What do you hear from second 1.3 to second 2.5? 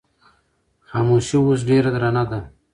اوس ډېره درنه ده.